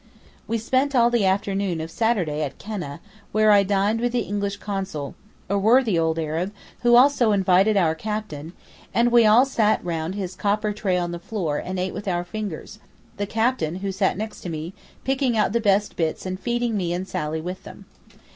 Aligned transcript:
We 0.47 0.57
spent 0.57 0.95
all 0.95 1.11
the 1.11 1.25
afternoon 1.27 1.79
of 1.79 1.91
Saturday 1.91 2.41
at 2.41 2.57
Keneh, 2.57 2.97
where 3.31 3.51
I 3.51 3.61
dined 3.61 4.01
with 4.01 4.13
the 4.13 4.21
English 4.21 4.57
Consul, 4.57 5.13
a 5.47 5.59
worthy 5.59 5.99
old 5.99 6.17
Arab, 6.17 6.51
who 6.79 6.95
also 6.95 7.31
invited 7.31 7.77
our 7.77 7.93
captain, 7.93 8.53
and 8.95 9.11
we 9.11 9.27
all 9.27 9.45
sat 9.45 9.85
round 9.85 10.15
his 10.15 10.33
copper 10.35 10.73
tray 10.73 10.97
on 10.97 11.11
the 11.11 11.19
floor 11.19 11.59
and 11.59 11.77
ate 11.77 11.93
with 11.93 12.07
our 12.07 12.23
fingers, 12.23 12.79
the 13.17 13.27
captain, 13.27 13.75
who 13.75 13.91
sat 13.91 14.17
next 14.17 14.43
me, 14.49 14.73
picking 15.03 15.37
out 15.37 15.53
the 15.53 15.61
best 15.61 15.95
bits 15.95 16.25
and 16.25 16.39
feeding 16.39 16.75
me 16.75 16.93
and 16.93 17.07
Sally 17.07 17.39
with 17.39 17.61
them. 17.63 17.85